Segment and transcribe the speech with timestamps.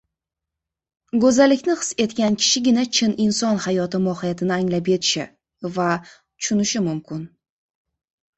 [1.25, 5.27] Go‘zallikni his etgan kishigina chin inson hayoti mohiyatini anglab yetishi
[5.77, 7.23] va tushunishi mumkin.